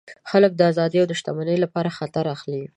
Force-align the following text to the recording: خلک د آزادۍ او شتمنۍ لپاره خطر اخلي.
خلک 0.29 0.51
د 0.55 0.61
آزادۍ 0.71 0.97
او 0.99 1.07
شتمنۍ 1.19 1.57
لپاره 1.63 1.95
خطر 1.97 2.25
اخلي. 2.35 2.63